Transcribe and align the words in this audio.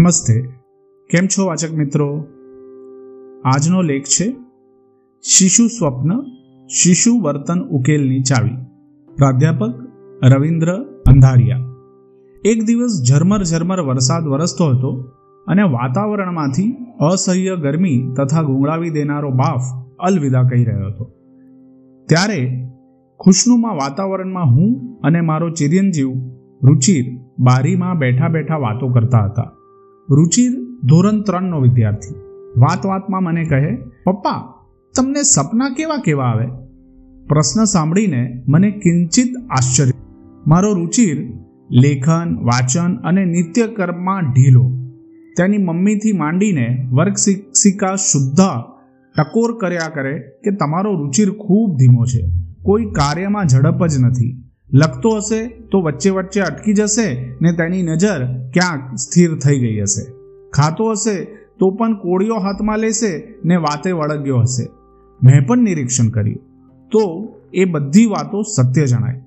નમસ્તે. 0.00 0.42
કેમ 1.10 1.26
છો 1.26 1.46
વાચક 1.46 1.72
મિત્રો? 1.72 2.26
આજનો 3.44 3.82
લેખ 3.82 4.02
છે, 4.02 4.36
શિશુ 5.22 5.66
સ્વપ્ન, 5.66 6.20
શિશુ 6.66 7.20
વર્તન 7.20 7.60
ઉકેલની 7.60 8.22
ચાવી. 8.22 8.50
પ્રાધ્યાપક 9.16 9.74
રવિન્દ્ર 10.24 10.72
અંધારિયા. 10.82 11.56
એક 12.44 12.64
દિવસ 12.64 13.02
ઝરમર 13.08 13.42
ઝરમર 13.42 13.80
વરસાદ 13.80 14.26
વરસતો 14.26 14.64
હતો 14.66 15.02
અને 15.46 15.62
વાતાવરણમાંથી 15.62 16.76
અસહ્ય 17.00 17.56
ગરમી 17.56 18.14
તથા 18.16 18.42
ગુંગળાવી 18.42 18.90
દેનારો 18.90 19.30
બાફ 19.30 19.94
અલવિદા 19.98 20.42
કહી 20.42 20.64
રહ્યો 20.64 20.86
હતો. 20.86 21.12
ત્યારે 22.08 22.68
ખુશનુમાં 23.20 23.74
વાતાવરણમાં 23.74 24.44
હું 24.44 24.98
અને 25.02 25.20
મારો 25.20 25.50
ચિરંજીવ 25.50 26.10
રુચિર 26.62 27.04
બારીમાં 27.38 27.98
બેઠા 27.98 28.28
બેઠા 28.28 28.56
વાતો 28.56 28.88
કરતા 28.88 29.18
હતા. 29.18 29.50
રુચિર 30.10 30.52
ધોરણ 30.84 31.22
ત્રણનો 31.22 31.60
વિદ્યાર્થી. 31.60 32.14
વાત 32.60 32.86
વાતમાં 32.86 33.22
મને 33.22 33.44
કહે, 33.44 33.76
પપ્પા, 33.76 34.54
તમને 34.96 35.22
સપના 35.22 35.68
કેવા 35.68 35.96
કેવા 35.96 36.24
આવે? 36.24 36.46
પ્રશ્ન 37.28 37.64
સાંભળીને 37.64 38.42
મને 38.48 38.70
કિંચિત 38.70 39.26
આશ્ચર્ય. 39.50 39.90
મારો 40.46 40.74
રુચિર 40.74 41.32
લેખન, 41.70 42.36
વાચન 42.42 42.96
અને 42.96 43.24
નિત્યકર્મમાં 43.24 44.32
ઢીલો. 44.32 44.70
તેની 45.36 45.58
મમ્મીથી 45.58 46.12
માંડીને 46.12 46.88
વર્ગ 46.92 47.14
શિક્ષિકા 47.14 47.94
શુદ્ધા 47.94 48.64
ટકોર 49.16 49.58
કર્યા 49.58 49.88
કરે 49.94 50.18
કે 50.18 50.50
તમારો 50.50 50.94
રુચિર 50.94 51.30
ખૂબ 51.30 51.76
ધીમો 51.76 52.04
છે. 52.04 52.32
કોઈ 52.62 52.84
કાર્યમાં 52.84 53.46
ઝડપ 53.46 53.86
જ 53.86 54.00
નથી. 54.00 54.43
લખતો 54.74 55.16
હશે 55.16 55.46
તો 55.46 55.80
વચ્ચે 55.80 56.10
વચ્ચે 56.10 56.40
અટકી 56.40 56.72
જશે 56.72 57.36
ને 57.42 57.52
તેની 57.52 57.82
નજર 57.82 58.24
ક્યાંક 58.26 58.94
સ્થિર 58.94 59.38
થઈ 59.38 59.58
ગઈ 59.58 59.80
હશે. 59.80 60.12
ખાતો 60.50 60.90
હશે 60.90 61.24
તો 61.58 61.70
પણ 61.70 61.94
કોળીઓ 61.94 62.34
હાથમાં 62.34 62.78
લેશે 62.78 63.34
ને 63.44 63.56
વાતે 63.56 63.92
વળગ્યો 63.92 64.38
હશે. 64.38 64.68
મેં 65.22 65.46
પણ 65.46 65.58
નિરીક્ષણ 65.58 66.08
કર્યું. 66.08 66.40
તો 66.90 67.34
એ 67.54 67.64
બધી 67.64 68.06
વાતો 68.06 68.42
સત્ય 68.42 68.86
જણાય. 68.86 69.20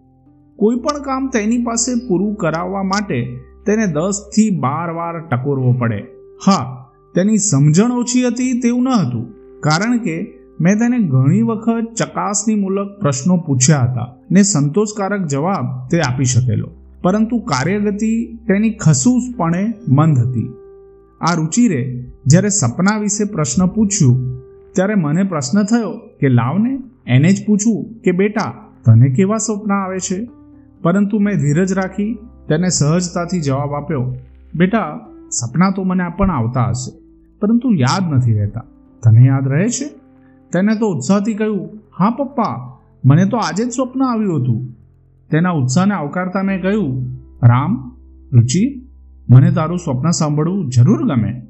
કોઈ 0.55 0.75
પણ 0.75 1.01
કામ 1.01 1.29
તેની 1.29 1.63
પાસે 1.63 2.07
પૂરું 2.07 2.35
કરાવવા 2.35 2.83
માટે 2.83 3.39
તેને 3.65 3.87
દસથી 3.87 4.49
બાર 4.49 4.91
વાર 4.91 5.19
ટકોરવો 5.19 5.73
પડે. 5.73 6.03
હા, 6.45 6.89
તેની 7.15 7.37
સમજણ 7.37 7.91
ઓછી 7.91 8.27
હતી 8.27 8.59
તેવું 8.59 8.83
ન 8.83 8.89
હતું, 8.89 9.33
કારણ 9.59 9.97
કે 9.97 10.36
મેં 10.61 10.79
તેને 10.79 10.99
ઘણી 10.99 11.41
વખત 11.41 11.93
ચકાસણીમૂલક 11.97 12.99
પ્રશ્નો 13.01 13.37
પૂછ્યા 13.37 13.79
હતા 13.79 14.07
ને 14.31 14.41
સંતોષકારક 14.43 15.25
જવાબ 15.25 15.65
તે 15.91 15.99
આપી 16.01 16.25
શકેલો. 16.25 16.69
પરંતુ 17.01 17.37
કાર્યગતિ 17.37 18.11
તેની 18.47 18.71
ખસૂસપણે 18.71 19.73
મંદ 19.87 20.17
હતી. 20.19 20.49
આ 21.21 21.33
રુચિરે 21.33 21.81
જ્યારે 22.25 22.49
સપના 22.49 22.97
વિશે 22.97 23.23
પ્રશ્ન 23.23 23.65
પૂછ્યું, 23.65 24.17
ત્યારે 24.71 24.95
મને 24.95 25.23
પ્રશ્ન 25.23 25.63
થયો 25.63 25.91
કે 26.19 26.29
લાવને 26.29 26.79
એને 27.07 27.33
જ 27.33 27.45
પૂછવું 27.45 28.01
કે 28.01 28.11
બેટા, 28.11 28.53
તને 28.85 29.09
કેવા 29.09 29.37
સપના 29.37 29.75
આવે 29.75 29.99
છે? 29.99 30.29
પરંતુ 30.81 31.19
મેં 31.19 31.37
ધીરજ 31.37 31.73
રાખી 31.73 32.17
તેને 32.47 32.69
સહજતાથી 32.69 33.41
જવાબ 33.41 33.73
આપ્યો, 33.73 34.15
બેટા, 34.55 34.99
સપના 35.31 35.71
તો 35.71 35.83
મને 35.83 36.03
પણ 36.17 36.31
આવતા 36.31 36.67
હશે, 36.69 36.91
પરંતુ 37.39 37.71
યાદ 37.71 38.13
નથી 38.13 38.33
રહેતા. 38.33 38.63
તને 39.03 39.25
યાદ 39.25 39.47
રહે 39.47 39.69
છે? 39.69 40.06
તેને 40.53 40.75
તો 40.75 40.87
ઉત્સાહથી 40.87 41.33
કહ્યું, 41.33 41.69
હા, 41.99 42.09
પપ્પા, 42.09 42.77
મને 43.05 43.25
તો 43.25 43.37
આજે 43.37 43.65
જ 43.65 43.69
સ્વપ્ન 43.69 44.03
આવ્યું 44.03 44.41
હતું. 44.41 44.67
તેના 45.31 45.49
ઉત્સાહને 45.49 45.93
આવકારતા 45.93 46.43
મેં 46.43 46.61
કહ્યું, 46.61 47.05
રામ, 47.43 47.97
રુચિ, 48.33 48.87
મને 49.29 49.51
તારું 49.51 49.77
સ્વપ્ન 49.77 50.09
સાંભળવું 50.09 50.69
જરૂર 50.69 51.15
ગમે. 51.15 51.41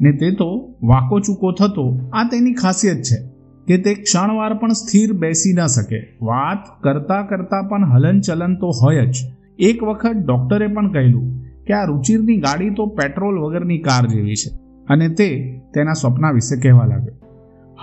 ને 0.00 0.12
તે 0.12 0.30
તો 0.30 0.74
વાકો 0.82 1.20
ચૂકો 1.20 1.52
થતો, 1.52 2.10
આ 2.12 2.24
તેની 2.24 2.54
ખાસિયત 2.54 2.96
છે 2.96 3.28
કે 3.66 3.78
તે 3.78 3.94
ક્ષણવાર 3.94 4.54
પણ 4.54 4.68
સ્થિર 4.68 5.12
બેસી 5.12 5.52
ન 5.52 5.66
શકે. 5.66 6.18
વાત 6.22 6.82
કરતા 6.82 7.22
કરતા 7.22 7.62
પણ 7.62 7.92
હલનચલન 7.92 8.54
તો 8.54 8.70
હોય 8.82 9.06
જ. 9.06 9.14
એક 9.58 9.82
વખત 9.82 10.16
ડૉક્ટરે 10.26 10.66
પણ 10.66 10.92
કહેલું 10.92 11.42
કે 11.64 11.72
આ 11.72 11.84
રુચિરની 11.84 12.36
ગાડી 12.36 12.70
તો 12.70 12.86
પેટ્રોલ 12.86 13.38
વગરની 13.38 13.78
કાર 13.78 14.06
જેવી 14.06 14.34
છે. 14.34 14.56
અને 14.88 15.08
તે 15.08 15.60
તેના 15.74 15.92
સ્વપ્ન 15.92 16.32
વિશે 16.32 16.60
કહેવા 16.60 16.84
લાગ્યો. 16.84 17.25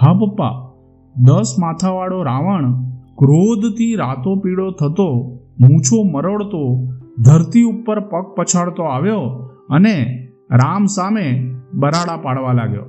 હા 0.01 0.13
પપ્પા, 0.13 0.71
દસ 1.15 1.55
માથાવાળો 1.59 2.23
રાવણ 2.23 2.73
ક્રોધથી 3.17 3.95
રાતો 3.95 4.35
પીળો 4.35 4.71
થતો, 4.71 5.39
મૂછો 5.59 6.03
મરડતો 6.03 6.91
ધરતી 7.17 7.63
ઉપર 7.63 7.99
પગ 7.99 8.35
પછાડતો 8.37 8.83
આવ્યો 8.83 9.19
અને 9.69 10.27
રામ 10.51 10.85
સામે 10.85 11.55
બરાડા 11.73 12.17
પાડવા 12.17 12.53
લાગ્યો. 12.53 12.83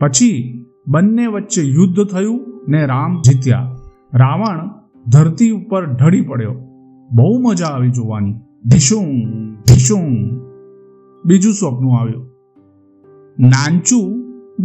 પછી 0.00 0.60
બંને 0.88 1.26
વચ્ચે 1.26 1.62
યુદ્ધ 1.62 2.04
થયું 2.04 2.40
ને 2.68 2.86
રામ 2.86 3.20
જીત્યા. 3.20 3.76
રાવણ 4.14 4.68
ધરતી 5.10 5.50
ઉપર 5.50 5.86
ઢળી 5.86 6.20
પડ્યો. 6.20 6.52
બહુ 7.12 7.38
મજા 7.38 7.66
આવી 7.66 7.90
જોવાની. 7.90 8.34
ઢીશુંગ 8.70 9.24
ઢીશુંગ 9.54 10.40
બીજું 11.24 11.52
સ્વપ્ન 11.52 11.88
આવ્યું. 11.88 12.26
નાનચું 13.38 14.12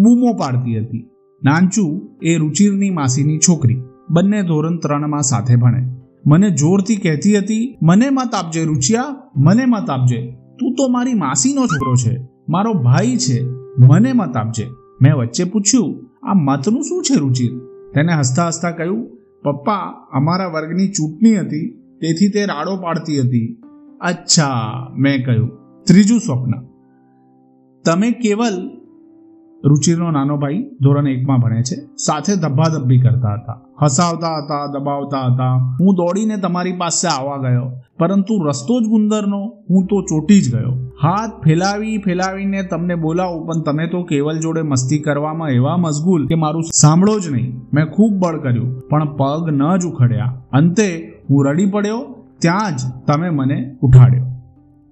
બૂમો 0.04 0.34
પાડતી 0.34 0.80
હતી. 0.80 1.10
નાનચુ 1.44 2.10
એ 2.24 2.38
રુચિરની 2.38 2.90
માસીની 2.90 3.38
છોકરી, 3.38 3.82
બંને 4.10 4.42
ધોરણ 4.42 4.78
ત્રણમાં 4.78 5.22
સાથે 5.22 5.56
ભણે. 5.56 5.84
મને 6.28 6.50
જોરથી 6.50 6.96
કહેતી 6.96 7.38
હતી, 7.38 7.78
મને 7.82 8.10
મત 8.10 8.36
આપજે 8.36 8.64
રુચિયા, 8.64 9.16
મને 9.38 9.66
મત 9.66 9.90
આપજે. 9.90 10.38
તું 10.60 10.76
તો 10.76 10.88
મારી 10.88 11.14
માસીનો 11.14 11.62
છોકરો 11.62 11.96
છે, 11.96 12.20
મારો 12.50 12.74
ભાઈ 12.74 13.18
છે, 13.18 13.44
મને 13.80 14.14
મત 14.14 14.38
આપજે. 14.38 14.68
મેં 15.02 15.16
વચ્ચે 15.16 15.44
પૂછ્યું, 15.44 16.10
આ 16.24 16.34
મતનું 16.34 16.84
શું 16.84 17.04
છે 17.04 17.20
રુચિર? 17.20 17.60
તેને 17.96 18.14
હસતા 18.14 18.48
હસતા 18.48 18.72
કહ્યું, 18.72 19.10
પપ્પા, 19.44 20.08
અમારા 20.12 20.48
વર્ગની 20.48 20.88
ચૂંટણી 20.88 21.36
હતી, 21.36 21.82
તેથી 22.02 22.30
તે 22.30 22.46
રાડો 22.46 22.76
પાડતી 22.76 23.20
હતી. 23.20 23.62
અચ્છા, 24.02 24.52
મેં 24.98 25.26
કહ્યું, 25.26 25.50
ત્રીજું 25.88 26.20
સ્વપ્ન. 26.20 26.52
તમે 27.86 28.12
કેવલ 28.12 28.79
રુચિરનો 29.66 30.12
નાનો 30.12 30.38
ભાઈ 30.38 30.64
ધોરણ 30.82 31.08
એકમાં 31.08 31.40
ભણે 31.40 31.64
છે. 31.64 31.76
સાથે 32.06 32.36
ધબ્બાધબ્બી 32.36 33.02
કરતા 33.02 33.34
હતા. 33.34 33.60
હસાવતા 33.82 34.38
હતા, 34.38 34.80
દબાવતા 34.80 35.34
હતા. 35.34 35.76
હું 35.80 35.96
દોડીને 35.96 36.38
તમારી 36.38 36.72
પાસે 36.72 37.08
આવવા 37.08 37.38
ગયો. 37.38 37.72
પરંતુ 38.00 38.44
રસ્તો 38.44 38.80
જ 38.80 38.84
ગુંદરનો, 38.84 39.54
હું 39.70 39.86
તો 39.86 40.02
ચોટી 40.02 40.42
જ 40.42 40.56
ગયો. 40.56 40.72
હાથ 41.02 41.44
ફેલાવી 41.44 41.98
ફેલાવીને 41.98 42.64
તમને 42.64 42.96
બોલાવું, 42.96 43.48
પણ 43.48 43.62
તમે 43.62 43.88
તો 43.88 44.04
કેવલ 44.04 44.40
જોડે 44.40 44.62
મસ્તી 44.62 45.00
કરવામાં 45.00 45.50
એવા 45.50 45.78
મશગુલ 45.78 46.28
કે 46.28 46.36
મારું 46.36 46.64
સાંભળો 46.64 47.20
જ 47.20 47.30
નહીં. 47.32 47.62
મેં 47.74 47.86
ખૂબ 47.86 48.14
બળ 48.14 48.40
કર્યું, 48.40 48.80
પણ 48.80 49.16
પગ 49.16 49.50
ન 49.50 49.78
જ 49.78 49.86
ઉખડ્યા. 49.86 50.42
અંતે 50.52 51.14
હું 51.30 51.46
રડી 51.46 51.66
પડ્યો, 51.66 52.16
ત્યાં 52.42 52.76
જ 52.76 53.06
તમે 53.08 53.30
મને 53.30 53.76
ઉઠાડ્યો. 53.82 54.26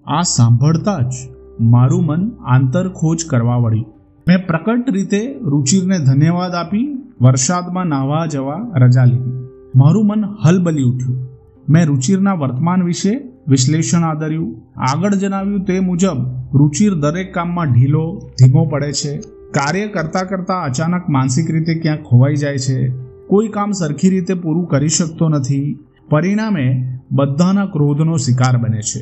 આ 0.05 0.21
સાંભળતા 0.21 0.99
જ 0.99 1.13
મારું 1.59 2.05
મન 2.05 2.31
આંતરખોજ 2.45 3.25
કરવા 3.25 3.55
વળ્યું. 3.55 3.96
મેં 4.27 4.47
પ્રકટ 4.47 4.89
રીતે 4.89 5.35
રુચિરને 5.41 5.99
ધન્યવાદ 5.99 6.51
આપી 6.53 7.13
વરસાદમાં 7.21 7.85
નાહવા 7.85 8.25
જવા 8.25 8.71
રજા 8.75 9.05
લીધી. 9.05 9.47
મારું 9.75 10.07
મન 10.07 10.23
હલબલી 10.45 10.83
ઉઠ્યું. 10.83 11.27
મેં 11.69 11.85
રુચિરના 11.85 12.33
વર્તમાન 12.33 12.83
વિશે 12.83 13.21
વિશ્લેષણ 13.47 14.03
આદર્યું. 14.03 14.55
આગળ 14.75 15.13
જણાવ્યું 15.13 15.65
તે 15.65 15.79
મુજબ, 15.79 16.17
રુચિર 16.53 16.93
દરેક 16.93 17.33
કામમાં 17.33 17.73
ઢીલો, 17.73 18.21
ધીમો 18.43 18.65
પડે 18.65 18.91
છે. 18.91 19.17
કાર્ય 19.51 19.87
કરતાં 19.87 20.27
કરતાં 20.27 20.63
અચાનક 20.63 21.09
માનસિક 21.09 21.51
રીતે 21.51 21.75
ક્યાંક 21.75 22.03
ખોવાઈ 22.03 22.35
જાય 22.35 22.57
છે. 22.57 22.89
કોઈ 23.27 23.47
કામ 23.47 23.71
સરખી 23.71 24.09
રીતે 24.09 24.33
પૂરું 24.33 24.67
કરી 24.67 24.87
શકતો 24.87 25.29
નથી. 25.29 25.79
પરિણામે 26.09 26.99
બધાના 27.11 27.65
ક્રોધનો 27.65 28.17
શિકાર 28.17 28.57
બને 28.57 28.81
છે. 28.81 28.99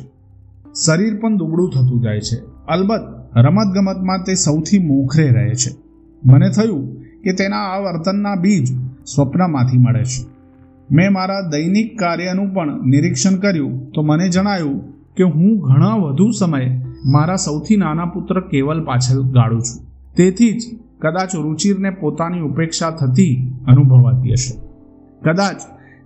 શરીર 0.86 1.20
પણ 1.20 1.36
દુબળું 1.36 1.70
થતું 1.70 2.02
જાય 2.02 2.20
છે. 2.20 2.36
અલબત્ત 2.68 3.15
રમતગમતમાં 3.36 4.24
તે 4.24 4.34
સૌથી 4.34 4.78
મોખરે 4.78 5.30
રહે 5.30 5.54
છે. 5.54 5.76
મને 6.24 6.50
થયું 6.50 7.02
કે 7.02 7.32
તેના 7.32 7.56
આ 7.56 7.78
વર્તનના 7.78 8.34
બીજ 8.34 8.68
સ્વપ્નમાંથી 9.06 9.78
મળે 9.78 10.04
છે. 10.04 10.26
મેં 10.90 11.12
મારા 11.12 11.40
દૈનિક 11.40 11.98
કાર્યનું 11.98 12.54
પણ 12.54 12.86
નિરીક્ષણ 12.86 13.36
કર્યું 13.36 13.90
તો 13.90 14.02
મને 14.02 14.28
જણાયું 14.28 14.82
કે 15.14 15.22
હું 15.22 15.58
ઘણા 15.58 15.94
વધુ 15.94 16.30
સમય 16.30 16.80
મારા 17.04 17.36
સૌથી 17.36 17.76
નાના 17.76 18.04
પુત્ર 18.04 18.40
કેવલ 18.40 18.84
પાછળ 18.84 19.20
ગાળું 19.20 19.62
છું. 19.62 19.86
તેથી 20.16 20.52
જ 20.52 20.62
કદાચ 20.98 21.36
રુચિરને 21.36 21.90
પોતાની 21.90 22.40
ઉપેક્ષા 22.40 22.90
થતી 22.90 23.52
અનુભવાતી 23.66 24.32
હશે. 24.32 24.60
કદાચ 25.30 25.56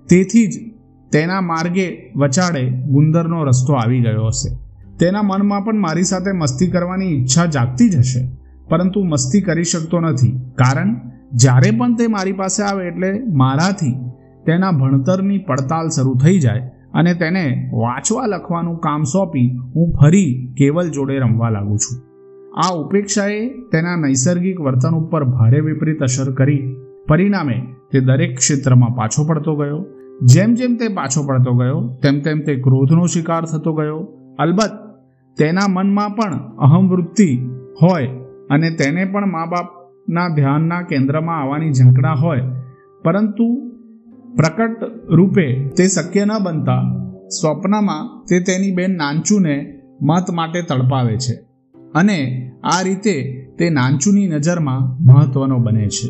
તેથી 0.08 0.46
જ 0.46 0.72
તેના 1.12 1.40
માર્ગે 1.40 2.12
વચાડે 2.16 2.70
ગુંદરનો 2.70 3.44
રસ્તો 3.44 3.72
આવી 3.72 4.00
ગયો 4.00 4.26
હશે. 4.26 4.69
તેના 5.00 5.22
મનમાં 5.22 5.64
પણ 5.64 5.78
મારી 5.78 6.02
સાથે 6.02 6.32
મસ્તી 6.32 6.66
કરવાની 6.66 7.06
ઈચ્છા 7.06 7.46
જાગતી 7.46 7.88
જ 7.88 7.96
હશે. 7.96 8.36
પરંતુ 8.70 9.04
મસ્તી 9.04 9.40
કરી 9.40 9.64
શકતો 9.64 10.00
નથી. 10.00 10.40
કારણ, 10.54 10.94
જ્યારે 11.32 11.70
પણ 11.70 11.94
તે 11.94 12.06
મારી 12.06 12.32
પાસે 12.32 12.62
આવે 12.62 12.86
એટલે 12.86 13.20
મારાથી 13.32 13.92
તેના 14.46 14.70
ભણતરની 14.70 15.38
પડતાલ 15.38 15.88
શરૂ 15.88 16.14
થઈ 16.14 16.38
જાય 16.38 16.60
અને 16.94 17.14
તેને 17.14 17.70
વાંચવા 17.72 18.26
લખવાનું 18.26 18.78
કામ 18.78 19.02
સોંપી 19.02 19.56
હું 19.76 19.92
ફરી 19.92 20.54
કેવલ 20.58 20.90
જોડે 20.90 21.18
રમવા 21.18 21.48
લાગુ 21.48 21.76
છું. 21.76 22.02
આ 22.60 22.74
ઉપેક્ષાએ 22.74 23.48
તેના 23.48 23.96
નૈસર્ગિક 23.96 24.60
વર્તન 24.60 24.94
ઉપર 24.94 25.24
ભારે 25.24 25.60
વિપરીત 25.60 25.98
અસર 25.98 26.32
કરી. 26.32 26.76
પરિણામે 27.08 27.62
તે 27.92 28.00
દરેક 28.00 28.36
ક્ષેત્રમાં 28.36 28.90
પાછો 28.90 29.24
પડતો 29.24 29.56
ગયો. 29.56 29.86
જેમ 30.22 30.54
જેમ 30.54 30.76
તે 30.76 30.88
પાછો 30.88 31.22
પડતો 31.22 31.52
ગયો, 31.54 31.98
તેમ 32.02 32.20
તેમ 32.20 32.40
તે 32.40 32.54
ક્રોધનો 32.54 33.06
શિકાર 33.06 33.44
થતો 33.44 33.74
ગયો. 33.74 33.98
અલબત્ત 34.38 34.89
તેના 35.40 35.66
મનમાં 35.68 36.10
પણ 36.10 36.56
અહમવૃત્તિ 36.56 37.50
હોય 37.82 38.06
અને 38.50 38.70
તેને 38.70 39.04
પણ 39.04 39.26
મા 39.26 39.46
બાપના 39.46 40.28
ધ્યાનના 40.28 40.82
કેન્દ્રમાં 40.82 41.40
આવવાની 41.40 41.72
ઝંકડા 41.72 42.12
હોય. 42.12 42.40
પરંતુ 43.04 43.72
પ્રકટ 44.36 44.84
રૂપે 45.08 45.68
તે 45.68 45.88
શક્ય 45.88 46.24
ન 46.24 46.30
બનતા 46.42 46.82
સ્વપ્નમાં 47.28 48.24
તે 48.28 48.40
તેની 48.40 48.74
બેન 48.74 48.96
નાંચુને 48.96 49.82
મત 50.02 50.30
માટે 50.30 50.62
તડપાવે 50.62 51.16
છે 51.16 51.34
અને 51.94 52.50
આ 52.64 52.82
રીતે 52.82 53.46
તે 53.58 53.70
નાંચુની 53.70 54.28
નજરમાં 54.28 55.04
મહત્વનો 55.04 55.58
બને 55.58 55.88
છે. 55.88 56.08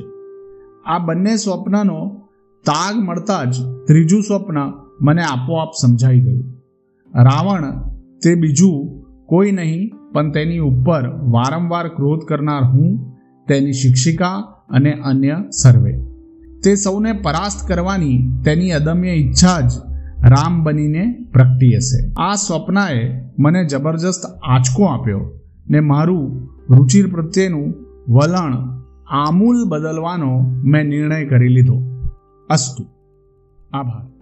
આ 0.87 0.99
બંને 0.99 1.37
સ્વપ્નનો 1.37 2.27
તાગ 2.65 2.97
મળતા 2.97 3.45
જ 3.45 3.55
ત્રીજું 3.87 4.23
સ્વપ્ન 4.23 4.59
મને 5.01 5.23
આપોઆપ 5.23 5.69
સમજાઈ 5.83 6.21
ગયું. 6.21 6.45
રાવણ 7.15 7.71
તે 8.23 8.35
બીજું 8.35 9.00
કોઈ 9.31 9.53
નહીં, 9.53 10.13
પણ 10.13 10.33
તેની 10.33 10.59
ઉપર 10.59 11.09
વારંવાર 11.09 11.89
ક્રોધ 11.89 12.21
કરનાર 12.29 12.65
હું, 12.65 13.17
તેની 13.49 13.73
શિક્ષિકા 13.73 14.35
અને 14.71 14.93
અન્ય 14.93 15.37
સર્વે. 15.63 15.93
તે 16.65 16.75
સૌને 16.75 17.13
પરાસ્ત 17.13 17.69
કરવાની 17.69 18.43
તેની 18.45 18.71
અદમ્ય 18.71 19.11
ઈચ્છા 19.11 19.61
જ 19.61 19.73
રામ 20.25 20.63
બનીને 20.63 21.27
પ્રગટી 21.33 21.77
હશે 21.77 22.13
આ 22.13 22.35
સ્વપ્નાએ 22.35 23.21
મને 23.39 23.65
જબરજસ્ત 23.65 24.39
આંચકો 24.43 24.85
આપ્યો 24.85 25.41
ને 25.71 25.81
મારું 25.81 26.49
રુચિર 26.71 27.11
પ્રત્યેનું 27.11 27.75
વલણ 28.09 28.81
આમૂલ 29.11 29.65
બદલવાનો 29.69 30.41
મેં 30.65 30.85
નિર્ણય 30.85 31.25
કરી 31.25 31.49
લીધો. 31.49 31.77
અસ્તુ. 32.51 32.85
આભાર. 33.73 34.20